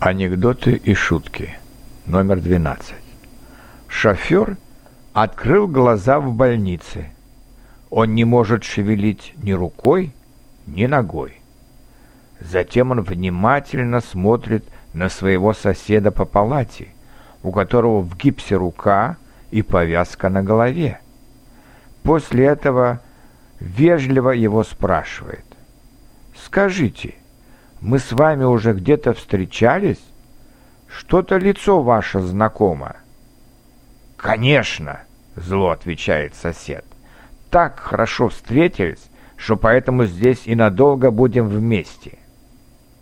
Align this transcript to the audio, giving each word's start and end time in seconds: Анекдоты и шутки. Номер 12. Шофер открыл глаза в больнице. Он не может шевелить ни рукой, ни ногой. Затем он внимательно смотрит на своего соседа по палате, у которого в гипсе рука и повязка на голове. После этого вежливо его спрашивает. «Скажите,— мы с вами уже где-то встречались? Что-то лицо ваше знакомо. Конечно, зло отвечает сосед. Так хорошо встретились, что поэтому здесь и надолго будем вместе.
Анекдоты 0.00 0.76
и 0.76 0.94
шутки. 0.94 1.58
Номер 2.06 2.40
12. 2.40 2.94
Шофер 3.88 4.56
открыл 5.12 5.66
глаза 5.66 6.20
в 6.20 6.32
больнице. 6.34 7.08
Он 7.90 8.14
не 8.14 8.24
может 8.24 8.62
шевелить 8.62 9.34
ни 9.42 9.50
рукой, 9.50 10.12
ни 10.68 10.86
ногой. 10.86 11.40
Затем 12.38 12.92
он 12.92 13.00
внимательно 13.00 14.00
смотрит 14.00 14.64
на 14.94 15.08
своего 15.08 15.52
соседа 15.52 16.12
по 16.12 16.24
палате, 16.24 16.90
у 17.42 17.50
которого 17.50 18.00
в 18.00 18.16
гипсе 18.16 18.54
рука 18.54 19.16
и 19.50 19.62
повязка 19.62 20.28
на 20.28 20.44
голове. 20.44 21.00
После 22.04 22.44
этого 22.44 23.00
вежливо 23.58 24.30
его 24.30 24.62
спрашивает. 24.62 25.44
«Скажите,— 26.36 27.16
мы 27.80 27.98
с 27.98 28.12
вами 28.12 28.44
уже 28.44 28.72
где-то 28.72 29.14
встречались? 29.14 30.00
Что-то 30.88 31.36
лицо 31.36 31.82
ваше 31.82 32.20
знакомо. 32.20 32.96
Конечно, 34.16 35.00
зло 35.36 35.70
отвечает 35.70 36.34
сосед. 36.34 36.84
Так 37.50 37.78
хорошо 37.78 38.28
встретились, 38.28 39.08
что 39.36 39.56
поэтому 39.56 40.04
здесь 40.04 40.42
и 40.46 40.54
надолго 40.54 41.10
будем 41.10 41.46
вместе. 41.48 42.18